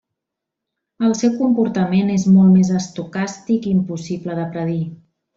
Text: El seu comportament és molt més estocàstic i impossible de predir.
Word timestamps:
El 1.07 1.11
seu 1.17 1.33
comportament 1.41 2.09
és 2.13 2.25
molt 2.37 2.51
més 2.53 2.71
estocàstic 2.79 3.67
i 3.69 3.75
impossible 3.77 4.39
de 4.41 4.47
predir. 4.57 4.79